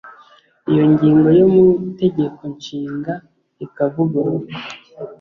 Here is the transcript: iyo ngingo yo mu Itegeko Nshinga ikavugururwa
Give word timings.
iyo 0.71 0.83
ngingo 0.91 1.27
yo 1.39 1.45
mu 1.53 1.65
Itegeko 1.89 2.41
Nshinga 2.55 3.13
ikavugururwa 3.65 4.53